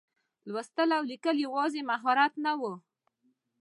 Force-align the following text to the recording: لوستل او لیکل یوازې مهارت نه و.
لوستل 0.51 0.89
او 0.97 1.03
لیکل 1.11 1.35
یوازې 1.45 1.81
مهارت 1.89 2.33
نه 2.45 2.53
و. 2.59 2.61